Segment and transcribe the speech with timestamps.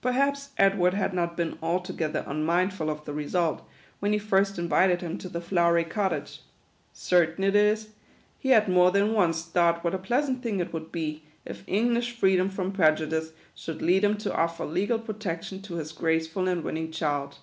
[0.00, 5.18] Perhaps Edward had not been altogether unmindful of the result, when he first invited him
[5.18, 6.42] to the flowery cottage.
[6.92, 7.88] Certain it is,
[8.38, 12.12] he had more than once thought what a pleasant thing it would be, if English
[12.16, 16.62] freedom from prejudice should lead him to offer legal protec tion to his graceful and
[16.62, 17.38] winning child.